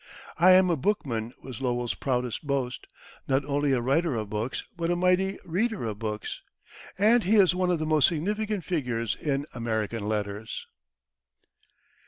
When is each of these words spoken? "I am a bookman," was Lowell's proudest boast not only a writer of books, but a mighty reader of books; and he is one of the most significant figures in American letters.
"I 0.39 0.53
am 0.53 0.71
a 0.71 0.75
bookman," 0.75 1.31
was 1.43 1.61
Lowell's 1.61 1.93
proudest 1.93 2.47
boast 2.47 2.87
not 3.27 3.45
only 3.45 3.71
a 3.71 3.81
writer 3.81 4.15
of 4.15 4.31
books, 4.31 4.65
but 4.75 4.89
a 4.89 4.95
mighty 4.95 5.37
reader 5.45 5.83
of 5.83 5.99
books; 5.99 6.41
and 6.97 7.23
he 7.23 7.35
is 7.35 7.53
one 7.53 7.69
of 7.69 7.77
the 7.77 7.85
most 7.85 8.07
significant 8.07 8.63
figures 8.63 9.15
in 9.15 9.45
American 9.53 10.09
letters. 10.09 10.65